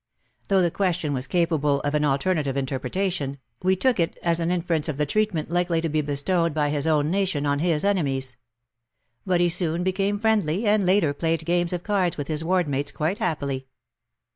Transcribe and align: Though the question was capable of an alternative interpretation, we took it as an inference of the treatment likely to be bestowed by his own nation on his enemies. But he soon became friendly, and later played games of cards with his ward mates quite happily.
Though 0.47 0.63
the 0.63 0.71
question 0.71 1.13
was 1.13 1.27
capable 1.27 1.79
of 1.81 1.93
an 1.93 2.03
alternative 2.03 2.57
interpretation, 2.57 3.37
we 3.61 3.75
took 3.75 3.99
it 3.99 4.17
as 4.23 4.39
an 4.39 4.49
inference 4.49 4.89
of 4.89 4.97
the 4.97 5.05
treatment 5.05 5.51
likely 5.51 5.79
to 5.79 5.89
be 5.89 6.01
bestowed 6.01 6.55
by 6.55 6.69
his 6.69 6.87
own 6.87 7.11
nation 7.11 7.45
on 7.45 7.59
his 7.59 7.83
enemies. 7.85 8.35
But 9.27 9.41
he 9.41 9.49
soon 9.49 9.83
became 9.83 10.17
friendly, 10.17 10.65
and 10.65 10.83
later 10.83 11.13
played 11.13 11.45
games 11.45 11.71
of 11.71 11.83
cards 11.83 12.17
with 12.17 12.29
his 12.29 12.43
ward 12.43 12.67
mates 12.67 12.91
quite 12.91 13.19
happily. 13.19 13.67